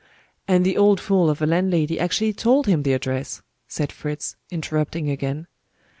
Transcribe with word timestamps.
"And 0.47 0.65
the 0.65 0.77
old 0.77 0.99
fool 0.99 1.29
of 1.29 1.43
a 1.43 1.45
landlady 1.45 1.99
actually 1.99 2.33
told 2.33 2.65
him 2.65 2.81
the 2.81 2.93
address," 2.93 3.43
said 3.67 3.91
Fritz, 3.91 4.35
interrupting 4.49 5.11
again. 5.11 5.45